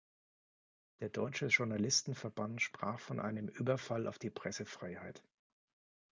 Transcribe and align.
Der 0.99 1.09
Deutsche 1.09 1.45
Journalisten-Verband 1.45 2.59
sprach 2.59 2.99
von 2.99 3.19
einem 3.19 3.47
„Überfall 3.47 4.07
auf 4.07 4.17
die 4.17 4.31
Pressefreiheit“. 4.31 5.21